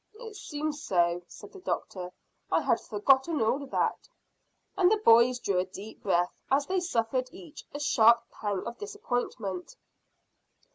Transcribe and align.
"It 0.15 0.35
seems 0.35 0.81
so," 0.81 1.21
said 1.27 1.51
the 1.53 1.59
doctor. 1.61 2.11
"I 2.51 2.61
had 2.61 2.81
forgotten 2.81 3.39
all 3.39 3.67
that," 3.67 4.09
and 4.75 4.91
the 4.91 4.97
boys 4.97 5.37
drew 5.37 5.59
a 5.59 5.65
deep 5.65 6.01
breath 6.01 6.41
as 6.49 6.65
they 6.65 6.79
suffered 6.79 7.29
each 7.31 7.65
a 7.71 7.79
sharp 7.79 8.23
pang 8.31 8.65
of 8.65 8.79
disappointment. 8.79 9.75